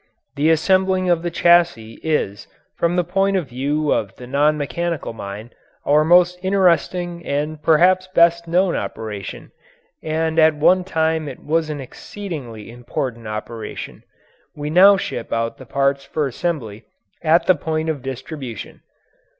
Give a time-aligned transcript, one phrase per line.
[0.35, 5.13] The assembling of the chassis is, from the point of view of the non mechanical
[5.13, 5.53] mind,
[5.85, 9.51] our most interesting and perhaps best known operation,
[10.01, 14.01] and at one time it was an exceedingly important operation.
[14.55, 16.83] We now ship out the parts for assembly
[17.21, 18.81] at the point of distribution.